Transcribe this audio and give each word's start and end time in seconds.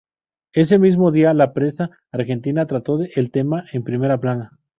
Ese 0.53 0.79
mismo 0.79 1.11
día 1.11 1.31
la 1.35 1.53
prensa 1.53 1.91
argentina 2.11 2.65
trató 2.65 2.97
el 3.15 3.29
tema 3.29 3.65
en 3.71 3.83
primera 3.83 4.17
plana. 4.19 4.57